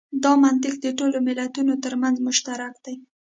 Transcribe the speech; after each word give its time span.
دا 0.23 0.33
منطق 0.43 0.75
د 0.81 0.87
ټولو 0.97 1.17
ملتونو 1.27 1.73
تر 1.83 1.93
منځ 2.01 2.15
مشترک 2.27 2.73
دی. 2.85 2.95